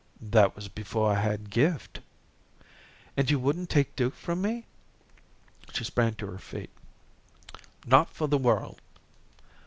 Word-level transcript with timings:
"That 0.19 0.55
was 0.55 0.67
before 0.67 1.11
I 1.11 1.21
had 1.21 1.51
Gift." 1.51 1.99
"And 3.15 3.29
you 3.29 3.37
wouldn't 3.37 3.69
take 3.69 3.95
Duke 3.95 4.15
from 4.15 4.41
me?" 4.41 4.65
She 5.73 5.83
sprang 5.83 6.15
to 6.15 6.25
her 6.31 6.39
feet. 6.39 6.71
"Not 7.85 8.09
for 8.09 8.25
the 8.27 8.39
world." 8.39 8.81